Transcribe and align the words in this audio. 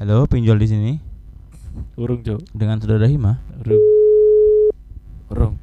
Halo, 0.00 0.24
pinjol 0.24 0.56
di 0.56 0.64
sini 0.64 0.92
Urung, 2.00 2.24
Cuk. 2.24 2.40
dengan 2.56 2.80
saudara 2.80 3.04
Hima. 3.04 3.36
Urung. 3.60 3.84
Urung. 5.28 5.54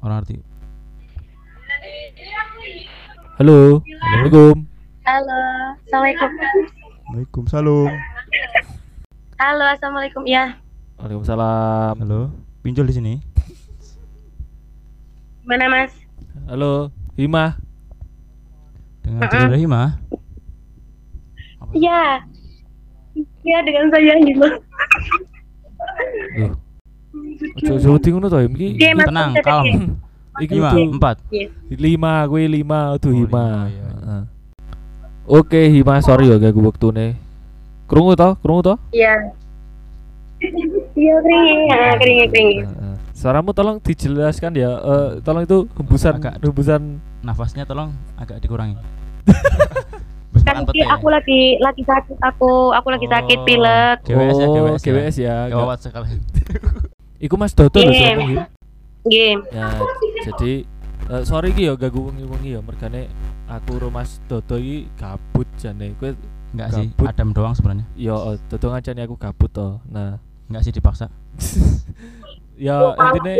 Orang 0.00 0.24
arti. 0.24 0.40
Halo. 3.36 3.84
Assalamualaikum. 3.84 4.56
Halo, 5.04 5.38
assalamualaikum. 5.84 6.30
Waalaikumsalam. 7.12 7.92
Halo, 9.36 9.64
assalamualaikum. 9.68 10.22
Ya, 10.24 10.56
Waalaikumsalam. 10.96 11.92
Halo, 12.00 12.32
pinjol 12.64 12.88
di 12.88 12.96
sini. 12.96 13.14
mana 15.44 15.68
Mas? 15.68 15.92
Halo, 16.48 16.88
Hima. 17.20 17.60
Dengan 19.04 19.28
saudara 19.28 19.60
Hima. 19.60 20.07
Iya. 21.70 22.22
Iya 23.42 23.58
dengan 23.62 23.86
saya 23.88 24.14
Hima. 24.18 24.48
Loh. 26.38 26.52
Ojo 27.68 27.88
wedi 27.94 28.08
ngono 28.10 28.26
to. 28.26 28.38
Iki 28.40 28.66
Iya. 28.76 28.90
Tenang, 29.04 29.30
Mas, 29.32 29.44
kalem. 29.44 29.66
iya. 29.66 29.78
iki 30.38 30.54
Lima, 30.54 30.70
empat. 30.70 31.16
Iya. 31.28 31.46
lima 31.68 32.12
gue 32.24 32.42
lima 32.46 32.78
tuh 32.96 33.10
Oh, 33.10 33.16
Hima. 33.16 33.26
lima, 33.26 33.44
iya, 33.66 33.86
iya. 33.90 34.16
Oke, 35.28 35.60
Hima, 35.68 36.00
sorry 36.00 36.30
ya 36.30 36.38
ganggu 36.38 36.62
wektune. 36.62 37.18
Krungu 37.84 38.14
to? 38.14 38.36
Krungu 38.38 38.62
to? 38.64 38.74
Iya. 38.90 39.34
Iya, 40.94 41.14
keringi, 41.18 41.54
ah, 41.68 41.92
keringi, 41.98 42.24
keringi. 42.30 42.56
Heeh. 42.62 42.94
Suaramu 43.10 43.50
tolong 43.50 43.82
dijelaskan 43.82 44.54
ya. 44.54 44.70
Eh, 44.78 45.10
tolong 45.20 45.42
itu 45.42 45.66
hembusan 45.74 46.14
Agak- 46.16 46.38
hembusan 46.38 46.82
Nafasnya 47.18 47.66
tolong 47.66 47.90
agak 48.14 48.38
dikurangi. 48.38 48.78
Kan 50.48 50.64
ki 50.64 50.80
pete. 50.80 50.88
aku 50.88 51.06
lagi 51.08 51.40
lagi 51.58 51.82
sakit 51.84 52.18
aku, 52.18 52.72
aku 52.72 52.88
lagi 52.88 53.06
sakit 53.06 53.38
Oh. 53.38 53.44
pilek. 53.44 53.96
GWS 54.02 54.34
ya, 54.34 54.46
oh, 54.46 54.54
GWS 54.54 54.72
ya. 54.72 54.80
GWS 54.82 55.16
ya. 55.20 55.36
Gawat 55.52 55.78
sekali. 55.78 56.08
Iku 57.24 57.34
Mas 57.34 57.52
Dodo 57.52 57.76
lho 57.76 57.92
siapa? 57.92 58.46
Game. 59.04 59.40
Ya, 59.50 59.68
jadi 60.24 60.52
eh, 61.08 61.22
sorry 61.24 61.50
ki 61.50 61.66
ya 61.66 61.74
ganggu 61.74 62.08
wengi-wengi 62.08 62.54
ya 62.54 62.60
mergane 62.60 63.10
aku 63.44 63.76
ro 63.76 63.88
Mas 63.90 64.22
Dodo 64.24 64.56
iki 64.56 64.86
gabut 64.94 65.48
jane. 65.56 65.92
Kowe 65.96 66.14
Enggak 66.48 66.68
sih. 66.72 66.88
Adam 67.04 67.36
doang 67.36 67.52
sebenarnya. 67.52 67.84
ya 67.92 68.14
eh, 68.14 68.36
Dodo 68.48 68.72
ngancani 68.72 69.00
aku 69.04 69.16
gabut 69.16 69.50
to. 69.50 69.82
Nah, 69.86 70.16
Enggak 70.48 70.62
sih 70.64 70.72
dipaksa. 70.72 71.12
ya 72.58 72.74
intinya 72.96 73.34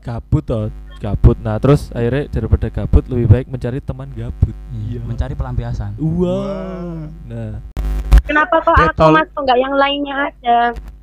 gabut 0.00 0.42
to, 0.42 0.60
gabut. 1.04 1.36
Nah, 1.44 1.60
terus 1.60 1.92
akhirnya 1.92 2.32
daripada 2.32 2.66
gabut 2.72 3.04
lebih 3.12 3.26
baik 3.28 3.46
mencari 3.52 3.78
teman 3.84 4.08
gabut. 4.16 4.56
Iya, 4.72 4.96
Iya. 4.96 5.00
mencari 5.04 5.34
pelampiasan. 5.36 6.00
Wah. 6.00 7.04
Nah, 7.28 7.60
Kenapa 8.24 8.56
kok 8.64 8.72
aku 8.72 8.88
Getol. 8.88 9.12
Mas 9.12 9.28
kok 9.28 9.40
nggak 9.44 9.58
yang 9.60 9.74
lainnya 9.76 10.14
aja? 10.32 10.58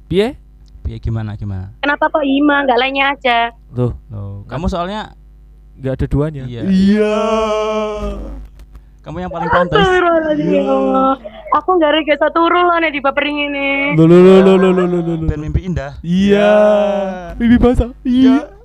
piye? 0.09 0.33
Ya 0.89 0.97
gimana 0.97 1.37
gimana? 1.37 1.69
Kenapa 1.79 2.09
kok 2.09 2.25
Hima 2.25 2.65
nggak 2.65 2.79
lainnya 2.81 3.13
aja? 3.13 3.37
Tuh, 3.71 3.93
Loh, 4.09 4.41
kamu 4.49 4.65
soalnya 4.65 5.13
nggak 5.77 5.93
ada 6.01 6.05
duanya. 6.09 6.43
Iya. 6.49 6.61
Iya. 6.65 7.17
kamu 9.01 9.17
yang 9.17 9.33
paling 9.33 9.49
pantas. 9.49 9.81
Astagfirullahaladzim, 9.81 10.61
ya. 10.61 10.61
Aku 11.57 11.69
nggak 11.73 11.91
rega 11.93 12.15
satu 12.21 12.45
nih 12.53 12.91
di 12.93 13.01
papering 13.01 13.37
ini. 13.49 13.69
Lo 13.97 14.05
lo 14.05 14.17
lo 14.21 14.33
lo 14.45 14.53
lo 14.57 14.69
lo 14.73 14.85
lo 14.85 14.99
lo. 15.17 15.25
Dan 15.25 15.41
mimpi 15.41 15.65
indah. 15.65 15.97
Iya. 16.05 16.53
Mimpi 17.37 17.57
basah. 17.57 17.89
Iya. 18.05 18.60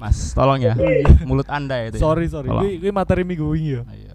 Mas, 0.00 0.32
tolong 0.32 0.56
ya. 0.56 0.72
Mulut 1.28 1.44
Anda 1.52 1.84
itu. 1.84 2.00
ya. 2.00 2.02
Sorry 2.02 2.24
sorry. 2.24 2.48
Tolong. 2.48 2.64
Gue 2.64 2.80
gue 2.80 2.90
materi 2.90 3.20
minggu 3.20 3.44
wingi 3.44 3.76
ya. 3.76 3.82
Ayo. 3.84 4.10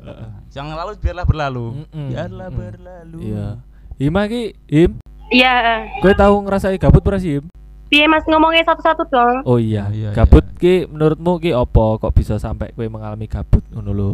Yang 0.49 0.67
lalu 0.73 0.91
biarlah 0.97 1.25
berlalu. 1.29 1.65
Mm-mm, 1.85 2.07
Biarlah 2.09 2.47
mm-mm. 2.49 2.57
berlalu. 2.57 3.17
Iya. 3.21 3.47
Hima 3.95 4.21
ki, 4.25 4.43
Him, 4.65 4.91
Iya. 5.29 5.85
gue 6.01 6.13
tahu 6.17 6.41
ngerasai 6.41 6.81
gabut 6.81 7.05
pernah 7.05 7.21
sih, 7.21 7.37
Him? 7.37 7.45
Piye 7.85 8.09
Mas 8.09 8.25
ngomongnya 8.25 8.65
satu-satu 8.65 9.05
dong? 9.07 9.45
Oh 9.45 9.61
iya, 9.61 9.85
Iya, 9.93 10.09
iya, 10.09 10.17
gabut 10.17 10.41
ki 10.57 10.89
menurutmu 10.89 11.37
ki 11.37 11.53
opo 11.53 12.01
kok 12.01 12.17
bisa 12.17 12.41
sampai 12.41 12.73
gue 12.73 12.89
mengalami 12.89 13.29
gabut 13.29 13.61
ngono 13.69 13.91
lho? 13.93 14.11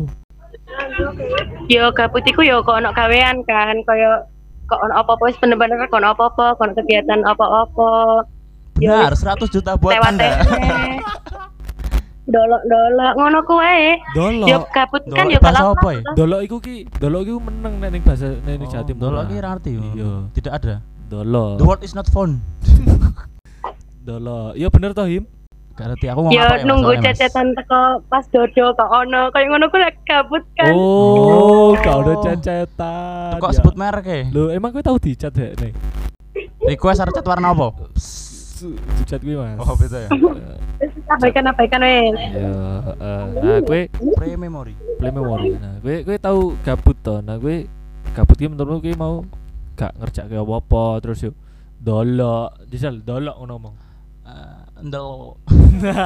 Yo 1.71 1.87
gabut 1.95 2.27
iku 2.27 2.43
yo 2.43 2.59
kok 2.61 2.83
ono 2.83 2.91
gawean 2.91 3.39
kan, 3.47 3.79
kaya 3.87 4.27
kok 4.67 4.75
ono 4.75 4.93
apa-apa 4.93 5.23
wis 5.23 5.39
bener-bener 5.39 5.79
kok 5.87 5.97
ono 5.97 6.11
apa-apa, 6.11 6.59
kok 6.59 6.63
ono 6.67 6.73
kegiatan 6.75 7.23
apa-apa. 7.23 7.91
Benar, 8.75 9.15
100 9.15 9.47
juta 9.47 9.79
buat 9.79 9.95
Anda. 9.99 10.41
teh. 12.31 12.39
Dolok-dolok 12.39 13.11
ngono 13.19 13.37
ku 13.43 13.53
wae. 13.59 13.99
Dolok. 14.15 14.47
Yo 14.47 14.57
gabut 14.71 15.03
kan 15.11 15.27
Dolok 15.27 15.33
yo 15.35 15.39
bahasa 15.43 15.59
kalau 15.59 15.73
apa 15.75 15.89
ya? 15.91 16.01
Dolok 16.15 16.39
iku 16.41 16.57
ki, 16.57 16.75
dolok 16.95 17.21
iku 17.27 17.37
meneng 17.37 17.73
nek 17.77 17.89
ning 17.91 18.01
bahasa 18.01 18.27
nek 18.41 18.55
ning 18.55 18.67
Oh, 18.67 18.71
Jatim. 18.71 18.95
Dolok 18.95 19.23
ini 19.27 19.39
arti. 19.39 19.71
Iya. 19.75 20.11
Tidak 20.31 20.53
ada. 20.53 20.75
Dolok. 21.05 21.59
The 21.59 21.65
word 21.67 21.81
is 21.83 21.91
not 21.91 22.07
found. 22.07 22.39
Dolok. 24.07 24.55
Iya 24.55 24.67
bener 24.71 24.95
toh, 24.95 25.05
Him? 25.05 25.27
Gak 25.71 25.87
ngerti 25.87 26.07
aku 26.11 26.19
mau 26.27 26.31
Yo 26.35 26.43
apa 26.43 26.55
ya 26.59 26.67
nunggu 26.67 26.93
cecetan 26.99 27.55
teko 27.55 28.03
pas 28.11 28.27
dodo 28.27 28.75
kok 28.75 28.91
ono, 28.91 29.31
kaya 29.31 29.47
ngono 29.47 29.71
ku 29.71 29.79
lek 29.79 30.03
gabut 30.03 30.43
kan. 30.59 30.75
Oh, 30.75 31.71
kau 31.79 32.03
udah 32.03 32.15
cecetan. 32.21 33.39
Kok 33.39 33.51
Ya. 33.51 33.55
sebut 33.55 33.75
merek 33.79 34.05
ya? 34.05 34.21
Lho, 34.29 34.51
emang 34.51 34.75
gue 34.75 34.83
tahu 34.83 34.99
dicat 34.99 35.31
ya 35.31 35.55
nih? 35.55 35.71
Request 36.61 37.01
harus 37.01 37.15
cat 37.15 37.25
warna 37.25 37.55
apa? 37.55 37.71
Dicat 38.97 39.21
gue, 39.21 39.35
Mas. 39.35 39.57
Oh, 39.57 39.73
beda 39.73 39.97
ya. 40.05 40.09
Wis 40.79 40.91
abaikan-abaikan 41.15 41.81
wes. 41.81 42.15
Ya, 42.31 42.53
heeh. 42.87 43.23
nah 43.35 43.57
gue 43.59 43.81
Pre 43.91 44.27
memory. 44.35 44.73
play 44.97 45.11
memory. 45.11 45.57
Nah, 45.57 45.77
gue 45.79 45.95
gue 46.01 46.17
tahu 46.17 46.53
gabut 46.61 46.97
toh. 46.99 47.19
Nah, 47.19 47.35
gue 47.35 47.65
gabut 48.13 48.35
ki 48.35 48.47
menurutmu 48.47 48.79
gue 48.79 48.93
mau 48.93 49.25
gak 49.73 49.97
ngerjakke 49.97 50.35
apa-apa 50.35 51.01
terus 51.01 51.25
yuk 51.25 51.35
dolok, 51.77 52.53
disal 52.65 53.01
dolok 53.01 53.35
ngono 53.39 53.53
ngomong. 53.57 53.75
Eh, 54.23 54.85
Ndel. 54.85 55.09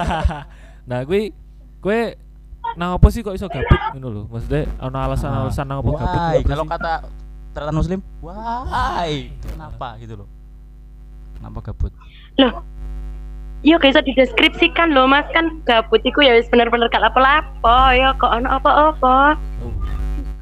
nah, 0.89 0.99
gue 1.03 1.31
gue 1.79 1.99
nah 2.75 2.97
apa 2.97 3.07
sih 3.13 3.21
kok 3.21 3.37
iso 3.37 3.45
gabut 3.45 3.79
ngono 3.93 4.07
lho? 4.09 4.23
Maksudnya 4.27 4.65
ana 4.79 5.05
alasan-alasan 5.05 5.65
nang 5.67 5.79
apa 5.83 5.91
gabut? 5.91 6.21
Kalau 6.45 6.65
kata 6.65 6.93
teratan 7.51 7.75
muslim, 7.75 7.99
why? 8.19 9.31
Kenapa 9.43 9.95
gitu 9.99 10.19
loh? 10.19 10.27
Kenapa 11.45 11.61
gabut? 11.61 11.93
Loh. 12.41 12.65
Yo 13.61 13.77
bisa 13.77 14.01
dideskripsikan 14.01 14.89
loh 14.89 15.05
Mas 15.05 15.29
kan 15.29 15.61
gabut 15.61 16.01
iku 16.01 16.25
ya 16.25 16.33
wis 16.33 16.49
bener-bener 16.49 16.89
gak 16.89 17.05
lapo-lapo, 17.05 17.93
yo 17.93 18.17
kok 18.17 18.33
ono 18.33 18.49
apa-apa. 18.51 19.37
Oh, 19.61 19.69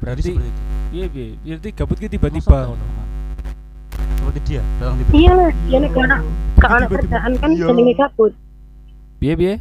berarti 0.00 0.20
seperti 0.24 0.48
itu. 0.48 0.60
iya 0.90 1.06
piye? 1.06 1.28
Berarti 1.36 1.68
gabut 1.76 1.96
ki 1.98 2.08
tiba-tiba 2.08 2.58
ngono. 2.64 2.84
Seperti 4.16 4.40
dia 4.48 4.62
dalam 4.80 4.96
tiba 4.96 5.10
Iya 5.12 5.34
dia 5.62 5.78
nek 5.78 5.92
ono 5.92 6.16
gak 6.56 6.70
ono 6.70 6.76
Tiba-tiba. 6.80 6.96
kerjaan 6.96 7.32
kan 7.36 7.50
Iya. 7.52 7.66
jenenge 7.68 7.94
gabut. 7.94 8.32
Piye 9.20 9.34
piye? 9.36 9.54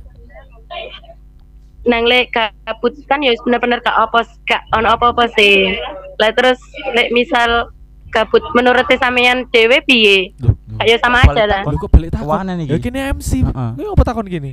nang 1.83 2.07
lek 2.07 2.31
gabut 2.31 2.95
kan 3.05 3.19
ya 3.19 3.35
wis 3.35 3.43
bener-bener 3.43 3.83
gak 3.83 3.99
apa 3.99 4.23
gak 4.47 4.63
ono 4.71 4.87
apa-apa 4.89 5.27
sih. 5.35 5.75
Lah 6.15 6.31
terus 6.31 6.55
lek 6.93 7.11
misal 7.11 7.67
gabut 8.09 8.39
menurut 8.53 8.87
sampean 8.93 9.43
dhewe 9.51 9.83
piye? 9.83 10.31
Loh, 10.39 10.55
Kayak 10.73 10.99
sama 10.99 11.17
Balik 11.19 11.31
aja 11.31 11.43
lah. 11.45 11.61
Lu 11.65 11.77
kok 11.77 11.89
balik 11.89 12.09
takon? 12.09 12.37
Nih, 12.43 12.65
Ya 12.65 12.77
Ki. 12.77 12.83
kini 12.83 12.99
MC. 13.11 13.31
Heeh. 13.41 13.69
Ini 13.75 13.83
apa 13.85 14.03
takon 14.03 14.25
gini? 14.25 14.51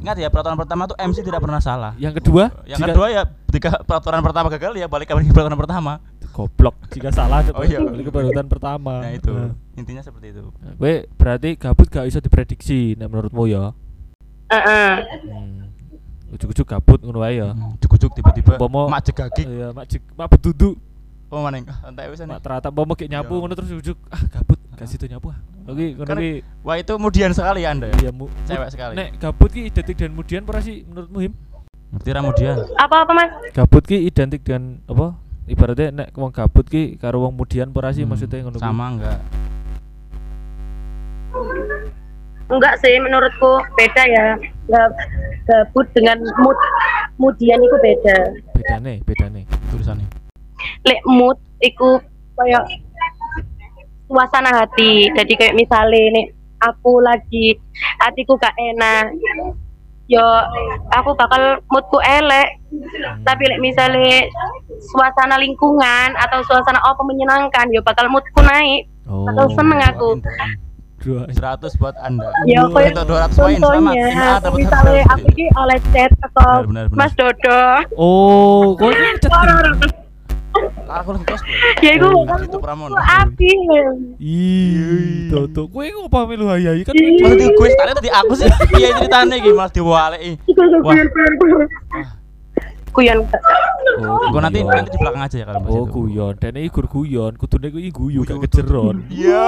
Ingat 0.00 0.16
ya 0.16 0.28
peraturan 0.28 0.56
pertama 0.56 0.84
tuh 0.84 0.96
MC 1.00 1.18
tidak 1.20 1.40
pernah 1.40 1.60
salah. 1.60 1.92
Yang 1.96 2.20
kedua, 2.20 2.52
Yang 2.64 2.78
jika- 2.78 2.88
kedua 2.92 3.06
ya 3.08 3.22
ketika 3.48 3.70
peraturan 3.82 4.20
pertama 4.20 4.46
gagal 4.48 4.72
ya 4.74 4.86
balik 4.86 5.06
ke 5.06 5.14
peraturan 5.32 5.56
pertama. 5.56 5.92
goblok. 6.34 6.74
Jika 6.90 7.14
salah 7.14 7.46
Oh 7.54 7.62
iya. 7.62 7.78
balik 7.78 8.04
ke 8.04 8.12
peraturan 8.12 8.46
pertama. 8.50 9.00
Nah 9.00 9.14
itu 9.14 9.30
Nah, 9.30 9.54
intinya 9.74 10.02
seperti 10.02 10.34
itu. 10.34 10.50
Gue 10.74 11.06
berarti 11.14 11.54
gabut 11.54 11.86
gak 11.86 12.04
bisa 12.04 12.18
diprediksi 12.18 12.98
nah 12.98 13.06
menurutmu 13.06 13.46
ya. 13.46 13.70
Heeh. 14.50 14.92
Hmm. 15.24 15.70
Ujuk-ujuk 16.34 16.66
gabut 16.66 16.98
ngono 17.00 17.22
wae 17.22 17.38
ya. 17.38 17.54
Hmm, 17.54 17.78
Cukup 17.78 18.10
tiba-tiba 18.10 18.58
Umpama- 18.58 18.90
mak 18.90 19.06
jegagi. 19.06 19.46
Iya, 19.46 19.70
mak 19.70 19.86
jik, 19.86 20.02
mak 20.12 20.26
beduduk, 20.28 20.74
Oh 21.30 21.42
mana 21.42 21.58
yang 21.58 21.66
entek 21.66 22.10
wis 22.10 22.22
mak 22.22 22.38
terata 22.38 22.68
mau 22.68 22.86
kayak 22.88 23.10
nyapu 23.10 23.34
Iya. 23.34 23.40
ngono 23.42 23.54
terus 23.54 23.70
ujuk 23.72 23.98
ah 24.06 24.22
gabut 24.28 24.58
kasih 24.74 24.96
itu 24.96 25.06
nyapu 25.06 25.30
ah. 25.30 25.38
Oke, 25.64 25.96
Kan- 25.96 26.18
ki 26.18 26.44
Wah 26.60 26.76
itu 26.76 26.92
kemudian 26.92 27.30
sekali 27.30 27.64
anda 27.64 27.88
ya. 27.88 27.96
iya 27.98 28.10
mu. 28.10 28.28
Cewek 28.44 28.68
sekali. 28.68 28.92
Nek 28.94 29.16
gabut 29.16 29.48
ki 29.48 29.66
identik 29.66 29.94
dengan 29.94 30.12
kemudian 30.14 30.44
apa 30.44 30.60
sih 30.60 30.84
menurutmu 30.84 31.18
Him? 31.20 31.32
Ngerti 31.90 32.10
kemudian. 32.10 32.56
Apa-apa 32.76 33.12
Mas? 33.12 33.30
Gabut 33.50 33.82
ki 33.82 33.96
identik 34.02 34.40
dengan 34.40 34.82
apa? 34.84 35.16
Ibaratnya 35.44 35.88
nek 35.90 36.08
wong 36.12 36.30
gabut 36.30 36.64
ki 36.64 36.96
karo 36.96 37.22
wong 37.22 37.32
mudian 37.34 37.68
apa 37.68 37.90
sih 37.90 38.02
Hmm, 38.02 38.10
maksudnya 38.10 38.42
ngono 38.42 38.56
sama 38.56 38.84
enggak? 38.90 39.18
Enggak 42.46 42.74
sih 42.78 42.92
menurutku 43.00 43.50
beda 43.74 44.02
ya. 44.04 44.26
Gab- 44.66 44.96
Gabut 45.44 45.84
dengan 45.92 46.16
mood 46.38 46.56
mudian 47.14 47.60
iku 47.60 47.76
beda. 47.78 48.16
Bedane, 48.54 49.00
bedane. 49.02 49.44
Tulisannya. 49.68 50.08
Lek 50.82 51.00
mood 51.04 51.36
iku 51.60 52.00
kayak 52.34 52.64
suasana 54.14 54.54
hati. 54.54 55.10
Jadi 55.10 55.32
kayak 55.34 55.58
misalnya 55.58 56.14
nih 56.14 56.26
aku 56.62 57.02
lagi 57.02 57.58
hatiku 57.98 58.38
gak 58.38 58.54
enak. 58.54 59.10
yo 60.04 60.20
aku 60.92 61.16
bakal 61.16 61.40
moodku 61.72 61.96
elek 61.96 62.60
tapi 63.24 63.48
lek 63.48 63.56
misalnya 63.56 64.28
suasana 64.84 65.40
lingkungan 65.40 66.12
atau 66.14 66.44
suasana 66.44 66.76
apa 66.76 67.00
menyenangkan 67.00 67.72
yo 67.72 67.80
bakal 67.80 68.06
moodku 68.06 68.44
naik 68.44 68.84
Oh. 69.04 69.24
atau 69.28 69.48
seneng 69.52 69.80
aku 69.80 70.16
Dua. 71.00 71.24
100 71.28 71.76
buat 71.76 71.92
anda 72.00 72.28
ya 72.44 72.64
kayak 72.68 72.96
Untuk 72.96 73.12
200 73.12 73.36
poin 73.36 73.56
selamat 73.56 73.60
contohnya 73.60 74.04
Tim 74.08 74.16
A 74.16 74.32
dapat 74.40 74.52
misalnya 74.56 75.02
100 75.04 75.12
aku 75.12 75.26
ini 75.30 75.46
oleh 75.54 75.78
chat 75.88 76.12
atau 76.18 76.48
Benar, 76.48 76.64
benar, 76.64 76.84
benar. 76.88 76.98
Mas 77.00 77.12
Dodo 77.12 77.60
Oh, 77.96 78.72
kok 78.74 78.88
ini 78.88 79.08
chat 79.20 80.03
nih? 80.54 80.70
aku 80.84 81.08
lagi 81.14 81.24
cosplay 81.26 81.56
ya 81.82 81.90
itu 81.96 82.08
itu 82.44 82.58
Pramono 82.62 82.94
aku 82.94 83.06
api 83.26 83.50
Ih, 84.22 85.28
Toto. 85.28 85.66
Kowe 85.66 85.82
kok 85.84 86.08
paham 86.08 86.30
lu 86.38 86.46
hayai 86.46 86.86
kan? 86.86 86.94
Maksudnya 86.94 87.48
gue 87.50 87.68
tadi 87.74 87.92
tadi 87.98 88.10
aku 88.10 88.32
sih 88.36 88.46
iya 88.78 88.88
ceritanya 88.96 89.36
gini 89.36 89.54
malah 89.54 89.72
diwaleki 89.72 90.32
Wah. 90.80 90.94
kuyon 92.94 93.18
Oh, 93.94 94.30
Gue 94.32 94.40
nanti 94.42 94.62
nanti 94.64 94.90
di 94.90 94.98
belakang 94.98 95.22
aja 95.22 95.36
ya 95.38 95.46
kalau 95.46 95.60
Oh, 95.66 95.84
itu. 95.86 95.92
guyon. 95.92 96.34
Dene 96.40 96.64
ikur 96.66 96.86
guyon, 96.88 97.36
kudune 97.36 97.68
kuwi 97.70 97.92
guyu 97.92 98.24
gak 98.24 98.42
kejeron. 98.48 99.06
Iya, 99.06 99.44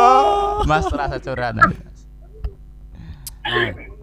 Mas 0.68 0.86
rasa 0.86 1.18
curhat. 1.18 1.56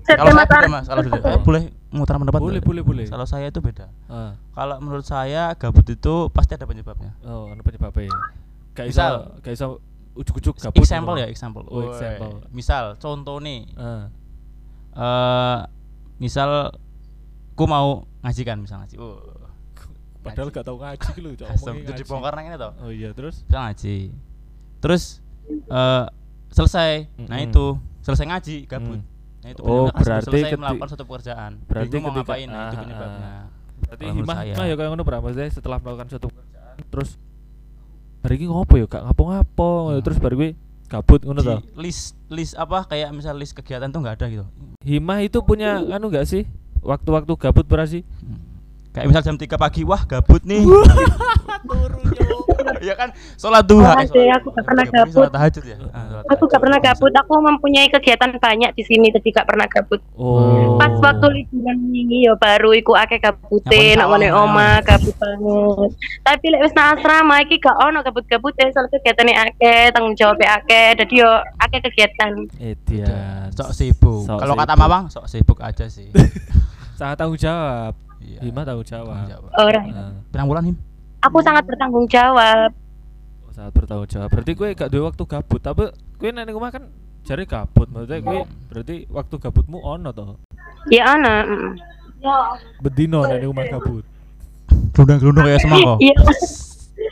Kalau 0.03 0.31
saya 0.35 0.67
mas, 0.67 0.85
kalau 0.87 1.01
sudah 1.05 1.19
eh, 1.23 1.39
boleh 1.39 1.63
mutar 1.93 2.17
pendapat. 2.17 2.41
Boleh, 2.41 2.59
boleh, 2.59 2.81
boleh. 2.81 3.05
Kalau 3.05 3.23
saya 3.23 3.47
itu 3.47 3.61
beda. 3.61 3.87
Ah. 4.09 4.33
Kalau 4.51 4.81
menurut 4.81 5.05
saya 5.05 5.53
gabut 5.53 5.85
itu 5.85 6.27
pasti 6.29 6.57
ada 6.57 6.65
penyebabnya. 6.65 7.13
Oh, 7.21 7.47
ana 7.47 7.61
penyebabnya. 7.61 8.09
Gak 8.73 8.89
iso, 8.89 8.97
Misal. 8.97 9.13
gak 9.39 9.53
iso 9.53 9.67
ujuk-ujuk 10.13 10.57
gabut. 10.59 10.81
Example 10.81 11.13
ngono. 11.13 11.21
ya, 11.21 11.27
example. 11.29 11.63
Oh, 11.69 11.93
example. 11.93 12.41
Misal 12.49 12.97
contoh 12.97 13.37
nih, 13.37 13.69
Ah. 13.73 14.09
eh 14.93 15.59
misal 16.17 16.73
ku 17.53 17.65
mau 17.65 18.09
ngaji 18.21 18.41
kan, 18.41 18.57
misal 18.57 18.81
ngaji. 18.81 18.97
Oh, 18.97 19.21
Padahal 20.23 20.49
gak 20.49 20.63
tau 20.63 20.79
ngaji 20.79 21.19
lho, 21.19 21.31
Cok. 21.35 21.47
Itu 21.51 21.67
ngaji. 21.67 21.99
dibongkar 21.99 22.31
nang 22.33 22.47
ini 22.47 22.55
toh. 22.55 22.71
Oh 22.79 22.87
iya, 22.87 23.11
terus 23.11 23.43
Misal 23.43 23.61
ngaji. 23.67 23.97
Terus 24.79 25.03
eh 25.67 26.05
selesai. 26.49 27.11
Nah 27.27 27.37
Mm-mm. 27.37 27.47
itu 27.51 27.65
selesai 27.99 28.25
ngaji 28.31 28.55
gabut. 28.65 29.03
Hmm. 29.03 29.12
Nah 29.43 29.49
itu 29.49 29.61
Oh, 29.61 29.87
berarti 29.87 30.23
selesai 30.25 30.49
keti- 30.49 30.57
melakukan 30.57 30.87
suatu 30.87 31.05
pekerjaan. 31.05 31.51
berarti 31.63 31.93
mau 31.93 32.01
ketika- 32.05 32.15
ngapain 32.23 32.47
nah, 32.47 32.55
itu 32.63 32.71
ah, 32.71 32.81
penyebabnya. 32.81 33.31
Berarti 33.75 33.99
Kalau 33.99 34.13
menurut 34.13 34.23
himah, 34.23 34.37
himah 34.45 34.65
ya 34.65 34.73
kayak 34.73 34.89
ngono 34.89 35.03
Bra, 35.03 35.17
maksudnya 35.19 35.49
setelah 35.49 35.77
melakukan 35.77 36.07
suatu 36.07 36.27
pekerjaan 36.27 36.75
terus 36.85 37.09
hari 38.19 38.35
ini 38.35 38.45
ngopo 38.47 38.73
ya 38.73 38.85
gak 38.85 39.03
ngapo-ngapo 39.03 39.71
Hmm. 39.89 39.99
terus 39.99 40.17
baru 40.17 40.35
gue 40.37 40.49
gabut 40.85 41.21
ngono 41.21 41.39
toh. 41.39 41.59
list 41.75 42.15
list 42.27 42.53
apa 42.55 42.85
kayak 42.85 43.11
misal 43.11 43.33
list 43.33 43.51
kegiatan 43.51 43.87
tuh 43.87 43.99
nggak 43.99 44.15
ada 44.15 44.25
gitu. 44.29 44.45
Himah 44.79 45.19
itu 45.21 45.37
punya 45.39 45.77
anu 45.81 46.07
gak 46.07 46.23
sih? 46.23 46.47
Waktu-waktu 46.79 47.29
gabut 47.35 47.63
berapa 47.63 47.83
sih? 47.83 48.01
Kayak 48.89 49.07
misal 49.09 49.21
jam 49.23 49.35
3 49.35 49.57
pagi, 49.57 49.81
wah 49.81 50.03
gabut 50.03 50.39
nih. 50.43 50.61
Iya 52.83 52.93
kan 52.99 53.09
sholat 53.33 53.63
duha. 53.63 53.89
Oh, 53.89 53.95
eh, 53.95 54.05
sholat- 54.05 54.11
ada, 54.11 54.35
aku 54.35 54.47
gak 54.51 54.65
pernah 54.65 54.83
sholat 54.83 54.99
gabut. 54.99 55.15
Sholat 55.15 55.31
tahajud 55.31 55.63
ya. 55.63 55.75
Ah, 55.87 56.03
sholat 56.05 56.23
aku 56.27 56.43
gak 56.45 56.61
pernah 56.61 56.79
gabut 56.79 57.13
aku 57.15 57.33
mempunyai 57.39 57.87
kegiatan 57.89 58.29
banyak 58.35 58.71
di 58.73 58.83
sini 58.83 59.07
jadi 59.09 59.27
gak 59.33 59.47
pernah 59.47 59.65
gabut 59.65 60.01
Oh. 60.13 60.75
pas 60.75 60.91
waktu 60.93 61.27
liburan 61.33 61.77
ini 61.87 62.27
ya 62.27 62.35
baru 62.35 62.71
iku 62.73 62.93
akeh 62.93 63.17
gabute 63.17 63.65
Nyaponi 63.65 63.97
nak 63.97 64.07
ngene 64.09 64.29
oma 64.29 64.69
gabut 64.81 65.15
banget 65.15 65.89
tapi 66.21 66.45
lek 66.49 66.61
wis 66.61 66.73
nang 66.73 66.93
asrama 66.93 67.39
iki 67.39 67.57
gak 67.57 67.77
ono 67.79 67.99
gabut-gabute 68.01 68.63
soal 68.69 68.85
kegiatane 68.87 69.33
akeh 69.33 69.89
tanggung 69.89 70.13
jawab 70.13 70.37
akeh 70.37 70.93
dadi 70.93 71.15
yo 71.17 71.31
akeh 71.57 71.79
kegiatan 71.81 72.31
Edian. 72.59 73.47
Sok 73.49 73.71
sibuk. 73.71 74.25
Kalau 74.25 74.53
kata. 74.53 74.73
Mamang, 74.73 75.07
sok 75.07 75.25
sibuk 75.25 75.59
aja 75.59 75.85
sih. 75.85 76.09
sangat 76.97 77.15
tanggung 77.15 77.37
jawab. 77.37 77.93
Iya. 78.19 78.39
Himah 78.41 78.63
tanggung 78.63 78.83
jawab. 78.83 79.13
Tanggung 79.13 79.31
jawab. 79.31 79.49
ora 79.55 79.81
Nah, 79.83 80.11
Pirang 80.27 80.47
bulan 80.47 80.63
him? 80.65 80.75
Aku 81.23 81.37
sangat 81.41 81.63
bertanggung 81.63 82.05
jawab 82.11 82.71
oh, 83.47 83.51
sangat 83.53 83.71
bertanggung 83.77 84.09
jawab. 84.09 84.29
Berarti 84.33 84.51
gue 84.57 84.67
gak 84.73 84.89
duwe 84.89 85.03
waktu 85.07 85.23
gabut, 85.29 85.61
tapi 85.61 85.83
gue 85.93 86.29
nang 86.33 86.49
rumah 86.49 86.73
kan 86.73 86.89
jare 87.23 87.45
gabut. 87.45 87.87
Maksudnya 87.87 88.19
gue 88.19 88.39
berarti 88.69 88.95
waktu 89.07 89.35
gabutmu 89.37 89.77
ono 89.79 90.09
toh. 90.11 90.41
ya 90.91 91.15
ana 91.15 91.47
mm. 91.47 91.71
Bedino 92.81 93.23
nang 93.23 93.39
rumah 93.39 93.65
gabut. 93.69 94.03
Gelundang-gelundung 94.93 95.45
kayak 95.45 95.61
semangko. 95.61 95.93
iya 96.05 96.17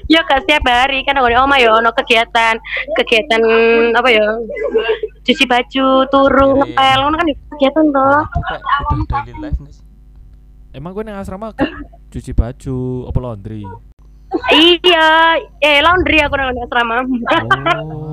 Ya 0.10 0.19
gak 0.28 0.44
setiap 0.44 0.68
hari 0.68 1.08
kan 1.08 1.16
ngene 1.16 1.40
oma 1.40 1.56
ya 1.56 1.72
ono 1.72 1.92
kegiatan 1.96 2.60
kegiatan 3.00 3.42
apa 3.96 4.10
ya 4.12 4.24
cuci 5.24 5.44
baju 5.48 5.88
turu 6.12 6.48
Iya, 6.68 6.75
ngepel 6.75 7.00
kan 7.16 7.25
ya 7.31 7.36
kegiatan 7.56 7.86
toh? 7.96 8.24
Emang 10.72 10.92
gue 10.96 11.04
nang 11.04 11.19
asrama 11.19 11.56
cuci 12.12 12.31
baju 12.36 12.78
apa 13.08 13.19
laundry? 13.19 13.63
Iya 14.51 15.36
eh 15.60 15.80
laundry 15.80 16.19
aku 16.19 16.36
nang 16.36 16.56
asrama 16.56 17.04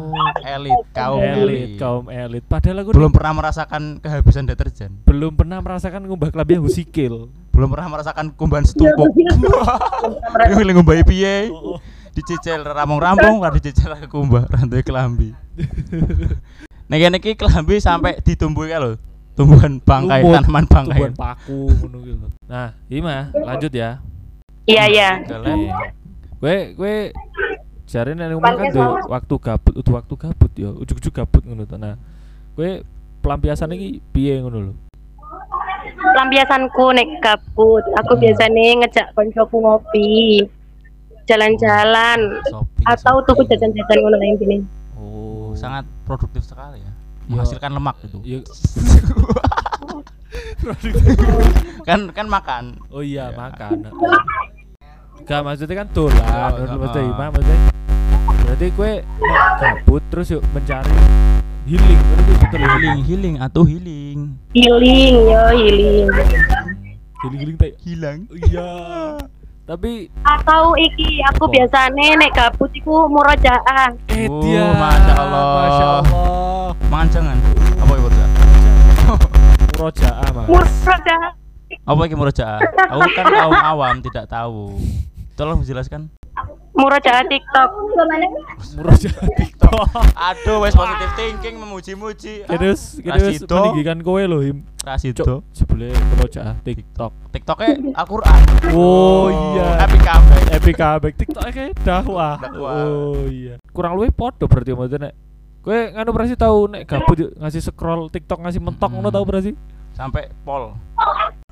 Oh. 0.09 0.11
Elit, 0.43 0.81
kaum 0.91 1.21
elit, 1.21 1.79
kaum 1.79 2.05
elit. 2.09 2.43
Padahal 2.43 2.83
aku 2.83 2.91
Belum 2.91 3.13
pernah 3.13 3.37
merasakan 3.37 4.03
kehabisan 4.03 4.49
deterjen. 4.49 4.91
belum 5.05 5.37
pernah 5.37 5.61
merasakan 5.61 6.09
ngumbah 6.09 6.33
klambi 6.33 6.59
husikil. 6.59 7.29
Belum 7.53 7.69
pernah 7.69 7.87
merasakan 7.89 8.33
kumbahan 8.33 8.65
setumpuk. 8.65 9.13
Ini 9.15 10.59
lagi 10.59 10.73
ngumbahi 10.75 11.03
piye? 11.05 11.53
Oh, 11.53 11.79
Dicicil 12.11 12.67
rampung-rampung, 12.67 13.39
ora 13.39 13.53
dicicil 13.53 13.95
ke 13.95 14.11
kumbah 14.11 14.49
rantai 14.49 14.83
kelambi. 14.83 15.31
Nek 16.91 16.99
kene 16.99 17.17
iki 17.21 17.37
kelambi 17.37 17.79
sampai 17.79 18.19
ditumbuhi 18.19 18.75
lho. 18.75 18.99
Tumbuhan 19.39 19.79
bangkai, 19.79 20.25
Lumut, 20.25 20.35
tanaman 20.35 20.65
bangkai. 20.67 20.99
Tumbuhan 20.99 21.15
paku 21.15 21.59
ngono 21.79 21.97
gitu. 22.03 22.27
Nah, 22.49 22.75
Ima, 22.91 23.31
lanjut 23.37 23.71
ya. 23.71 24.03
iya 24.67 24.85
iya. 24.85 25.11
Gue 26.39 26.57
gue 26.73 26.95
jare 27.85 28.13
nang 28.13 28.31
rumah 28.31 28.53
kan 28.53 28.69
tuh 28.69 28.89
waktu 29.07 29.35
gabut, 29.39 29.75
udah 29.75 29.93
waktu 29.97 30.15
gabut 30.15 30.53
ya, 30.55 30.71
ujuk-ujuk 30.71 31.11
gabut 31.11 31.43
ngono 31.43 31.65
to. 31.65 31.75
Nah, 31.75 31.97
gue 32.55 32.85
pelampiasan 33.19 33.73
iki 33.73 33.99
piye 34.09 34.39
ngono 34.39 34.59
lho. 34.63 34.75
lampiasanku 35.99 36.95
nek 36.95 37.09
gabut 37.21 37.83
aku 37.95 38.15
biasanya 38.17 38.81
ngejak 38.81 39.07
koncoku 39.13 39.59
ngopi 39.59 40.41
jalan-jalan 41.25 42.39
atau 42.85 43.19
tuku 43.23 43.43
Shopee. 43.43 43.51
jajan-jajan 43.53 43.99
ngono 43.99 44.17
lain 44.17 44.37
gini 44.39 44.57
Oh, 44.95 45.53
sangat 45.53 45.85
produktif 46.03 46.43
sekali 46.43 46.79
ya. 46.79 46.87
Iya. 46.87 46.93
Menghasilkan 47.29 47.71
lemak 47.73 47.97
itu. 48.03 48.19
Ya, 48.25 48.39
kan 51.89 52.01
kan 52.11 52.27
makan. 52.27 52.65
oh 52.89 53.03
iya, 53.03 53.31
Ya. 53.31 53.37
makan. 53.37 53.77
Gak 55.25 55.41
maksudnya 55.43 55.77
kan 55.77 55.89
dolan, 55.91 56.21
Oh, 56.21 56.65
oh, 56.65 56.79
maksudnya 56.79 57.03
oh. 57.05 57.13
Ima 57.13 57.25
maksudnya. 57.29 57.59
Berarti 58.45 58.67
gue 58.71 58.93
nek 59.03 59.41
gabut 59.61 60.03
terus 60.09 60.27
yuk 60.31 60.43
mencari 60.51 60.93
healing, 61.65 62.01
berarti 62.01 62.33
ya? 62.33 62.49
Healing, 62.49 62.99
healing 63.05 63.35
atau 63.39 63.63
healing. 63.63 64.19
healing 64.53 65.15
yo 65.29 65.43
healing 65.53 66.09
Healing 67.19 67.39
healing 67.39 67.57
teh. 67.59 67.73
Hilang. 67.83 68.19
Oh, 68.27 68.37
Iya. 68.39 68.71
Tapi 69.69 70.09
atau 70.25 70.73
iki 70.81 71.21
aku 71.29 71.45
Apa? 71.45 71.53
biasanya 71.53 72.07
nek 72.17 72.33
gabut 72.33 72.73
iku 72.73 73.05
murojaah 73.05 73.93
eh 74.09 74.25
Oh, 74.25 74.41
dia. 74.41 74.65
Masya 74.73 75.13
Allah. 75.13 75.45
Masya 75.45 75.85
Allah. 75.85 76.69
Mangan 76.89 77.09
jangan. 77.13 77.37
Apa 77.77 77.93
itu? 77.93 78.09
Murojaah, 79.77 80.29
Mas. 80.33 80.49
murojaah 80.49 81.31
Apa 81.85 82.01
iki 82.03 82.17
murojaah? 82.17 82.59
Aku 82.65 83.01
kan 83.13 83.25
kaum 83.45 83.53
awam 83.55 83.95
tidak 84.01 84.25
tahu. 84.25 84.73
Tolong 85.39 85.63
dijelaskan. 85.63 86.11
murojaah 86.75 87.27
TikTok 87.27 87.71
Murojaah 88.75 89.27
TikTok. 89.39 89.87
Aduh, 90.19 90.63
wes 90.63 90.75
positive 90.75 91.15
thinking 91.15 91.63
memuji-muji. 91.63 92.43
Terus 92.47 92.99
Rasido. 93.03 93.55
meninggikan 93.55 93.99
kowe 94.03 94.19
lho, 94.19 94.39
Him. 94.43 94.67
Rasido. 94.83 95.47
Sebele 95.55 95.95
murojaah 95.95 96.59
TikTok. 96.67 97.15
TikToknya 97.31 97.95
Al-Qur'an. 97.95 98.43
Oh, 98.75 99.31
iya. 99.31 99.87
Epic 99.87 100.03
comeback. 100.03 100.43
Epic 100.59 100.75
comeback 100.75 101.15
TikTok 101.19 101.43
kayak 101.55 101.71
dakwah. 101.87 102.35
Oh 102.59 103.27
iya. 103.31 103.63
Kurang 103.71 103.95
luwih 103.95 104.11
podo 104.11 104.51
berarti 104.51 104.75
maksudnya 104.75 105.11
nek 105.11 105.15
Kowe 105.63 105.79
nganu 105.95 106.11
berarti 106.15 106.35
tahu 106.35 106.59
nek 106.67 106.83
gabut 106.87 107.19
ngasih 107.39 107.63
scroll 107.63 108.11
TikTok 108.11 108.43
ngasih 108.43 108.59
mentok 108.59 108.91
ngono 108.91 109.11
tahu 109.11 109.23
berarti? 109.23 109.55
Sampai 109.95 110.31
pol. 110.43 110.75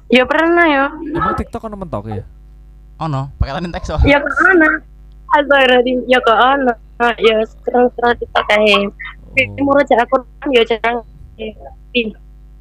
ya 0.07 0.23
pernah 0.23 0.67
ya 0.71 0.85
Emang 0.91 1.35
TikTok 1.35 1.67
ono 1.67 1.79
mentok 1.79 2.11
ya? 2.11 2.23
Oh 2.97 3.09
no, 3.13 3.29
pakai 3.37 3.61
tadi 3.61 3.69
teks 3.77 3.93
ya 4.09 4.19
ke 4.19 4.31
ana 4.49 4.71
Azaradi 5.37 6.01
ya 6.09 6.17
ke 6.23 6.33
ana 6.33 6.73
ya 7.21 7.45
scroll 7.45 7.93
TikTok 7.93 8.45
kayak 8.49 8.93
Oh. 9.37 9.53
murojaah 9.61 10.09
Quran 10.09 10.49
ya 10.49 10.65
jarang 10.65 11.05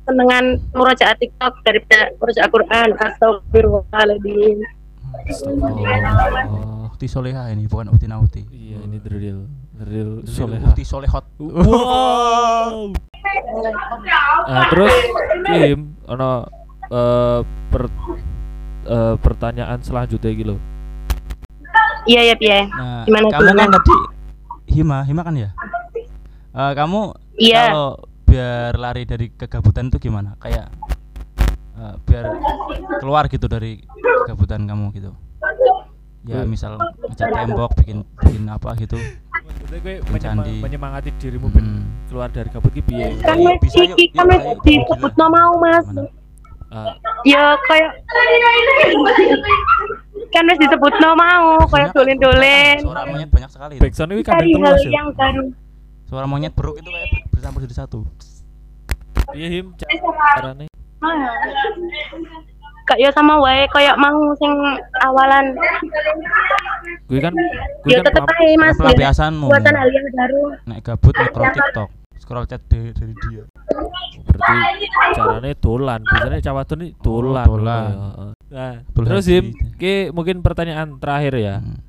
senengan 0.03 0.59
murojaah 0.75 1.15
TikTok 1.15 1.63
daripada 1.63 2.11
murojaah 2.19 2.51
Quran 2.51 2.89
astagfirullahaladzim 2.99 4.59
Astagfirullah. 5.23 6.91
Ukti 6.91 7.07
soleha 7.07 7.47
ini 7.55 7.71
bukan 7.71 7.95
ukti 7.95 8.07
nauti. 8.11 8.43
Iya, 8.51 8.83
ini 8.83 8.99
the 8.99 9.11
real 9.15 9.39
the 9.79 9.85
real 9.87 10.11
soleha. 10.27 10.67
Ukti 10.67 10.83
solehot. 10.83 11.23
Wow. 11.39 12.91
Nah, 14.51 14.63
terus 14.67 14.91
Kim 15.47 15.95
ono 16.11 16.43
eh 16.91 17.39
per, 17.71 17.87
eh, 18.85 19.15
pertanyaan 19.17 19.79
selanjutnya 19.81 20.31
gitu. 20.31 20.55
Iya 22.05 22.21
ya 22.21 22.35
piye. 22.37 22.69
Nah, 22.69 23.01
Gimana, 23.03 23.25
kamu 23.33 23.51
kan 23.51 23.69
tadi 23.73 23.93
Hima, 24.67 24.97
Hima 25.03 25.21
kan 25.21 25.33
ya? 25.33 25.49
Eh, 26.53 26.71
kamu 26.73 26.99
Iya. 27.35 27.63
kalau 27.67 27.89
biar 28.25 28.71
lari 28.75 29.03
dari 29.03 29.27
kegabutan 29.29 29.89
itu 29.89 29.97
gimana? 29.99 30.37
Kayak 30.37 30.69
eh, 31.75 31.95
biar 32.05 32.25
keluar 32.97 33.25
gitu 33.25 33.45
dari 33.45 33.81
kegabutan 34.23 34.63
kamu 34.63 34.93
gitu. 34.93 35.11
Ya 36.25 36.41
misal 36.41 36.81
ngecat 37.05 37.29
tembok, 37.29 37.77
bikin 37.77 38.01
bikin 38.17 38.49
apa 38.49 38.73
gitu. 38.75 38.97
Maksudnya 39.45 39.77
gue 40.01 40.17
candi. 40.17 40.57
menyemangati 40.57 41.13
dirimu 41.21 41.53
Hmm. 41.53 41.85
keluar 42.09 42.29
dari 42.29 42.49
kabut 42.49 42.73
ki 42.73 42.81
piye? 42.81 43.13
Kan 43.21 43.37
yuk, 43.37 43.61
kan 43.61 43.61
wis 43.61 43.77
ayo, 43.77 44.57
disebutno 44.65 45.25
mau 45.29 45.53
Mas. 45.61 45.85
Gimana? 45.85 46.09
Ya 47.25 47.57
kayak 47.65 47.91
kan 50.29 50.45
wis 50.45 50.59
disebutno 50.61 51.09
mau 51.17 51.57
kayak 51.65 51.89
Sebenarnya 51.89 52.21
dolen-dolen. 52.21 52.77
Suara 52.85 53.03
monyet 53.09 53.29
banyak 53.33 53.49
sekali. 53.49 53.75
backsound 53.81 54.13
ini 54.13 54.21
hal 54.21 54.41
terus 54.45 54.85
ya. 54.85 54.91
yang 54.93 55.07
baru. 55.17 55.45
Suara 56.05 56.25
monyet 56.29 56.53
beruk 56.53 56.77
itu 56.77 56.89
kayak 56.91 57.09
bercampur 57.33 57.59
jadi 57.65 57.75
satu. 57.81 58.05
Iya 59.33 59.47
him 59.49 59.65
carane. 59.79 60.69
Kak 62.85 63.01
yo 63.01 63.09
sama 63.09 63.41
wae 63.41 63.65
kayak 63.73 63.97
mau 63.97 64.13
sing 64.37 64.53
awalan 65.01 65.57
Gue 67.09 67.17
kan 67.17 67.33
gue 67.33 67.89
ya 67.89 68.01
kan 68.01 68.13
tetep 68.13 68.23
aja 68.29 68.57
Mas. 68.61 68.77
Pelampiasanmu. 68.77 69.49
Buatan 69.49 69.73
hal 69.73 69.89
yang 69.89 70.05
baru. 70.13 70.41
Nek 70.69 70.79
gabut 70.85 71.13
scroll 71.17 71.49
TikTok, 71.53 71.89
scroll 72.21 72.45
chat 72.45 72.61
dari, 72.69 72.93
dari 72.93 73.13
dia. 73.25 73.43
Berarti 74.25 74.85
carane 75.13 75.51
dolan. 75.57 75.99
Biasanya 76.01 76.39
cawadon 76.41 76.79
ini 76.81 76.89
dolan. 76.99 77.45
dolan. 77.45 77.89
Ya, 77.89 77.99
heeh. 78.05 78.31
Nah, 78.45 78.73
Betul 78.87 79.03
terus 79.09 79.25
him, 79.27 79.45
ki 79.75 79.93
mungkin 80.11 80.39
pertanyaan 80.39 80.95
terakhir 80.97 81.33
ya. 81.35 81.55
Hmm. 81.59 81.79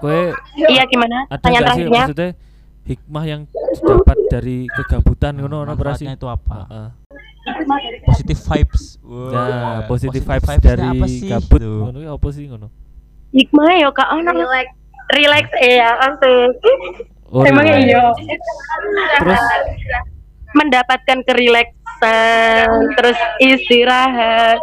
Gue 0.00 0.32
Iya 0.56 0.84
gimana? 0.88 1.28
ada 1.28 1.36
Tanya 1.38 1.60
sih 1.60 1.64
terakhirnya. 1.66 2.02
maksudnya 2.08 2.30
hikmah 2.88 3.24
yang 3.28 3.40
didapat 3.46 4.18
dari 4.32 4.58
kegabutan 4.66 5.32
ngono 5.36 5.56
ono 5.62 5.72
sih? 5.92 6.08
Manfaatnya 6.08 6.12
itu 6.16 6.26
apa? 6.26 6.58
Heeh. 6.66 6.88
Positive 8.04 8.40
vibes. 8.40 8.84
Nah, 9.02 9.84
positive 9.84 10.24
vibes 10.24 10.50
dari 10.58 10.86
apa 10.88 11.06
sih 11.06 11.28
gabut 11.28 11.60
ngono 11.60 11.98
apa 12.08 12.28
sih 12.32 12.44
ngono? 12.48 12.68
Hikmah 13.30 13.68
yo 13.78 13.88
kak 13.92 14.08
ono 14.10 14.30
relax. 14.32 14.66
Relax 15.10 15.46
ya 15.58 15.90
asik. 16.00 16.50
Oh, 17.30 17.46
Emangnya 17.46 17.78
iya. 17.78 18.02
Terus 19.22 19.42
Mendapatkan 20.50 21.22
kerileksan, 21.22 22.68
terus 22.98 23.14
istirahat. 23.38 24.58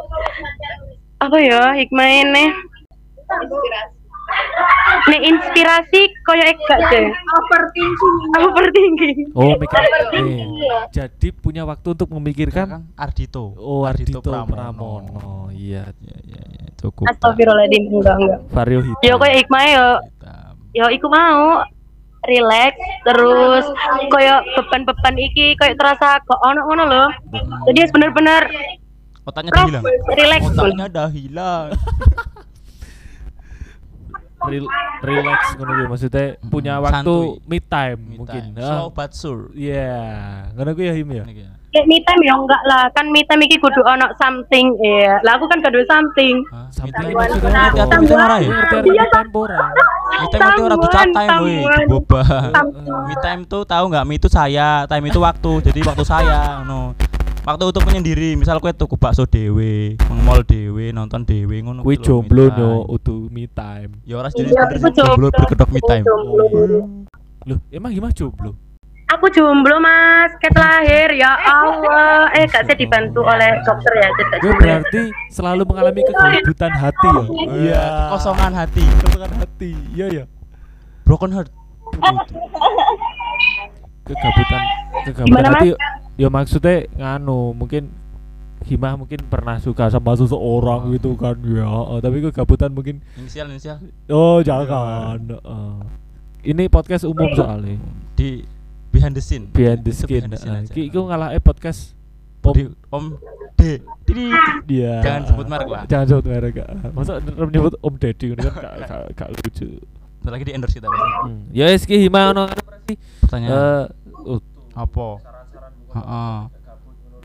Apa 1.24 1.38
ya 1.40 1.72
hikmah 1.80 2.10
ini? 2.12 2.52
Nih 5.08 5.20
inspirasi 5.32 6.12
koyo 6.28 6.44
gak 6.44 6.80
deh. 6.92 7.08
Overthinking. 7.08 8.16
Overthinking. 8.36 9.18
Oh, 9.32 9.56
mikir. 9.56 9.80
eh, 10.20 10.44
jadi 10.92 11.28
punya 11.32 11.64
waktu 11.64 11.96
untuk 11.96 12.12
memikirkan 12.12 12.68
kan 12.68 12.82
Ardito. 13.00 13.56
Oh, 13.56 13.88
Ardito 13.88 14.20
Pramono. 14.20 15.48
Iya, 15.56 15.88
Ya, 16.04 16.18
ya, 16.28 16.44
ya, 16.44 16.68
cukup. 16.76 17.08
Astagfirullahaladzim 17.08 17.84
enggak 17.88 18.16
enggak. 18.20 18.40
Vario 18.52 18.80
Hitam. 18.84 19.04
Yo 19.08 19.14
koyo 19.16 19.34
hikmah 19.40 19.64
yo 19.72 19.88
yo 20.76 20.86
iku 20.92 21.08
mau 21.08 21.64
relax 22.28 22.76
terus 23.08 23.66
koyo 24.12 24.44
beban-beban 24.60 25.16
iki 25.16 25.56
koyo 25.56 25.74
terasa 25.80 26.20
kok 26.22 26.40
ono 26.44 26.62
ngono 26.68 26.84
lho. 26.86 27.06
Jadi 27.72 27.80
bener-bener 27.92 28.44
Otaknya 29.28 29.52
udah 29.52 29.60
Prof, 29.60 29.68
hilang. 29.68 29.84
relax 30.16 30.42
Otaknya 30.48 30.86
udah 30.88 31.08
hilang. 31.12 31.68
Rel- 34.40 34.70
relax 35.00 35.40
ngono 35.54 35.72
kuwi 35.74 35.88
maksudnya 35.88 36.26
Mm, 36.38 36.50
punya 36.50 36.74
waktu 36.78 36.94
santuy. 36.94 37.42
me 37.44 37.58
time 37.60 38.00
Me 38.00 38.16
mungkin. 38.16 38.44
time. 38.48 38.54
Ah, 38.56 38.70
Slow 38.70 38.88
but 38.92 39.12
sure. 39.12 39.50
Iya, 39.52 39.98
ngono 40.54 40.70
kuwi 40.72 40.86
ya 40.86 40.94
Him 40.94 41.10
ya. 41.12 41.26
Ya. 41.26 41.50
Kayak 41.68 41.86
me 41.86 41.98
time 42.00 42.22
ya 42.24 42.34
enggak 42.34 42.62
lah, 42.64 42.84
kan 42.92 43.06
me 43.08 43.22
time 43.22 43.42
iki 43.44 43.58
kudu 43.58 43.82
ono 43.82 44.08
something 44.16 44.66
ya. 44.80 45.20
Lah 45.20 45.36
aku 45.36 45.46
kan 45.46 45.60
kudu 45.60 45.82
something. 45.84 46.36
Hah? 46.48 46.70
Maksudnya 46.72 47.62
apa? 47.68 47.84
time 47.88 48.06
ora 48.08 48.36
ya? 48.38 48.48
Iya, 48.48 48.80
me 48.80 49.06
time 49.08 49.30
ora? 49.36 49.58
Me 50.08 50.26
time 50.30 50.48
itu 50.48 50.64
ora 50.64 50.76
woi, 50.78 51.26
Someone, 51.28 51.86
boba. 51.88 52.22
Something. 52.48 52.94
Me 53.04 53.16
time 53.20 53.42
tuh 53.44 53.62
tahu 53.64 53.84
nggak? 53.90 54.06
Me 54.06 54.14
itu 54.16 54.28
saya, 54.28 54.70
time 54.86 55.06
itu 55.08 55.20
waktu. 55.20 55.52
Jadi 55.62 55.80
waktu 55.84 56.04
saya, 56.04 56.62
no. 56.64 56.94
Waktu 57.48 57.64
untuk 57.64 57.88
menyendiri, 57.88 58.36
misal 58.36 58.60
kue 58.60 58.76
tuku 58.76 59.00
bakso 59.00 59.24
dewe, 59.24 59.96
mall 60.28 60.44
dewe, 60.44 60.92
nonton 60.92 61.24
dewe 61.24 61.64
ngono. 61.64 61.80
Me 61.80 61.96
jomblo 61.96 62.52
time. 62.52 62.60
no 62.60 62.84
utuh 62.92 63.32
me 63.32 63.48
time. 63.48 64.04
Ya 64.04 64.20
ora 64.20 64.28
jadi 64.28 64.52
Iya, 64.52 64.68
bener 64.68 64.84
aku 64.84 64.92
sih, 64.92 64.96
jomblo 65.00 65.28
jomblo. 65.32 65.40
berkedok 65.40 65.70
me 65.72 65.80
time. 65.88 66.04
Loh, 67.48 67.60
emang 67.72 67.96
gimana 67.96 68.12
jomblo? 68.12 68.52
Aku 69.16 69.32
jomblo 69.32 69.80
mas, 69.80 70.36
ket 70.44 70.52
lahir 70.60 71.16
ya 71.16 71.40
Allah. 71.40 72.28
Eh 72.36 72.52
gak 72.52 72.68
saya 72.68 72.76
dibantu 72.76 73.24
oleh 73.24 73.64
dokter 73.64 73.96
ya, 73.96 74.08
Gue 74.44 74.52
berarti 74.60 75.02
selalu 75.32 75.64
mengalami 75.64 76.04
kegabutan 76.04 76.74
hati 76.76 77.08
ya. 77.08 77.24
Iya, 77.48 77.84
kekosongan 78.12 78.52
hati, 78.60 78.84
kekosongan 78.84 79.32
hati. 79.40 79.72
Iya 79.96 80.06
ya. 80.12 80.24
broken 81.08 81.32
heart. 81.32 81.48
Kegabutan 84.04 84.62
kegabutan 85.08 85.44
hati. 85.48 85.97
Ya 86.18 86.28
maksudnya 86.34 86.90
nganu, 86.98 87.54
mungkin 87.54 87.94
Himah 88.66 88.98
mungkin 88.98 89.22
pernah 89.30 89.62
suka 89.62 89.86
sama 89.88 90.18
seseorang 90.18 90.90
gitu 90.98 91.14
kan 91.14 91.38
ya, 91.46 91.70
oh, 91.70 92.02
tapi 92.02 92.26
kegabutan 92.26 92.74
mungkin 92.74 93.06
Inisial 93.14 93.54
inisial 93.54 93.78
oh 94.10 94.42
jangan. 94.42 95.22
Heeh. 95.30 95.74
Ini 96.52 96.66
podcast 96.66 97.06
umum 97.06 97.30
soalnya 97.38 97.78
di 98.18 98.42
behind 98.90 99.14
the 99.14 99.22
scene. 99.22 99.46
behind 99.54 99.86
the 99.86 99.94
behind 99.94 100.34
scene 100.34 100.34
Heeh. 100.34 100.66
aja. 100.66 100.74
Ki 100.74 100.90
iku 100.90 101.06
ngalah 101.06 101.38
eh 101.38 101.40
podcast 101.40 101.94
Om 102.48 102.56
Di 102.56 102.64
Om 102.90 103.06
D. 103.60 103.62
Didi. 104.08 104.26
dia. 104.66 105.04
Jangan 105.06 105.22
sebut 105.28 105.46
merek 105.52 105.70
lah. 105.70 105.84
Jangan 105.86 106.06
sebut 106.08 106.26
merek. 106.26 106.52
Kak. 106.58 106.70
Masa 106.98 107.14
nyebut 107.22 107.76
Om 107.84 107.94
Deddy 108.00 108.26
kan 108.34 108.38
gak, 108.42 108.56
gak, 108.88 109.04
gak 109.14 109.30
lucu. 109.38 109.68
Lagi 110.28 110.44
di 110.44 110.52
endorse 110.56 110.76
kita. 110.80 110.88
Hmm. 110.90 111.46
Ya 111.54 111.70
wis 111.70 111.84
ki 111.86 112.08
Hima 112.08 112.32
ono 112.32 112.48
berarti. 112.50 112.96
Pertanyaan 113.22 113.52
Eh 113.54 113.84
uh, 114.34 114.40
apa? 114.74 115.37
Heeh. 115.98 116.38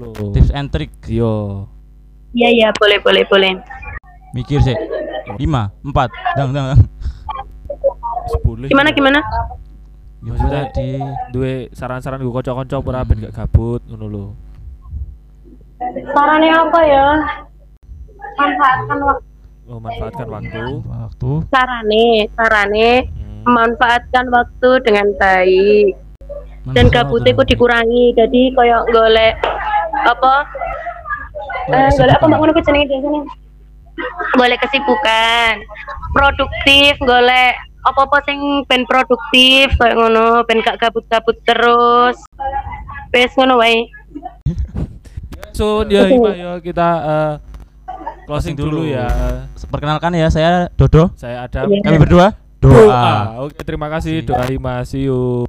loh. 0.00 0.32
Tips 0.32 0.50
and 0.50 0.68
trick. 0.72 0.90
Yo. 1.06 1.68
Iya 2.32 2.48
iya, 2.48 2.68
boleh 2.74 2.98
boleh 3.04 3.22
boleh. 3.28 3.52
Mikir 4.32 4.64
sih. 4.64 4.74
5, 5.36 5.38
4. 5.38 6.10
Dang 6.34 6.50
dang 6.50 6.66
dang. 6.72 6.80
Sepuluh. 8.32 8.66
Gimana 8.66 8.90
gimana? 8.90 9.20
Ya 10.22 10.30
Maksudnya 10.32 10.62
tadi 10.70 11.02
duwe 11.34 11.66
saran-saran 11.74 12.22
gue 12.22 12.30
kanca-kanca 12.30 12.78
ora 12.78 13.02
ben 13.02 13.26
gak 13.26 13.34
gabut 13.34 13.82
ngono 13.90 14.06
lho. 14.06 14.24
Sarannya 16.14 16.54
apa 16.54 16.80
ya? 16.86 17.06
Manfaatkan 18.38 18.98
waktu. 19.02 19.26
Oh, 19.66 19.78
manfaatkan 19.78 20.28
waktu. 20.30 20.62
waktu 20.86 21.30
Sarane, 21.50 22.06
sarane 22.34 22.90
Hmm. 23.10 23.42
memanfaatkan 23.46 24.26
waktu 24.30 24.70
dengan 24.86 25.06
baik 25.18 25.98
dan 26.71 26.87
gabutnya 26.87 27.35
ku 27.35 27.42
dikurangi 27.42 28.14
jadi 28.14 28.42
kayak 28.54 28.83
golek 28.90 29.35
apa 30.07 30.35
eh 31.69 31.90
golek 31.99 32.14
apa 32.14 32.25
mbak 32.26 32.38
ngono 32.38 32.52
ku 32.54 32.62
jenenge 32.62 32.87
biasanya 32.87 33.23
golek 34.38 34.59
kesibukan 34.62 35.54
produktif 36.14 36.95
golek 37.02 37.54
apa-apa 37.83 38.23
sing 38.23 38.38
ben 38.71 38.87
produktif 38.87 39.75
kayak 39.75 39.99
ngono 39.99 40.47
ben 40.47 40.62
gak 40.62 40.78
gabut-gabut 40.78 41.35
terus 41.42 42.16
wes 43.11 43.33
ngono 43.35 43.59
wae 43.59 43.90
So, 45.52 45.85
ya 45.85 46.09
kita 46.64 46.88
eh, 47.04 47.33
closing 48.25 48.57
dulu 48.57 48.88
dulu. 48.88 48.88
ya. 48.88 49.04
Perkenalkan 49.69 50.16
ya 50.16 50.33
saya 50.33 50.73
Dodo. 50.81 51.12
Saya 51.12 51.45
Adam. 51.45 51.69
Iya. 51.69 51.85
Kami 51.85 51.97
berdua 52.00 52.26
Doa. 52.57 52.73
doa. 52.73 53.04
Oke, 53.45 53.61
terima 53.61 53.92
kasih 53.92 54.25
doa 54.25 54.49
Hima. 54.49 54.81
See 54.88 55.04
you. 55.04 55.45